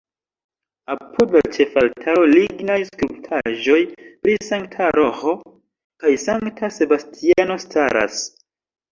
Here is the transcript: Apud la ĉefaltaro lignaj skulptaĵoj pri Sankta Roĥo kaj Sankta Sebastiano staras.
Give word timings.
Apud 0.91 1.33
la 1.35 1.41
ĉefaltaro 1.55 2.21
lignaj 2.29 2.77
skulptaĵoj 2.87 3.77
pri 4.23 4.33
Sankta 4.47 4.87
Roĥo 5.01 5.33
kaj 6.05 6.13
Sankta 6.23 6.71
Sebastiano 6.79 7.59
staras. 7.65 8.17